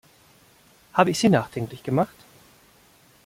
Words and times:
Habe 0.93 1.11
ich 1.11 1.19
Sie 1.19 1.29
nachdenklich 1.29 1.83
gemacht? 1.83 2.15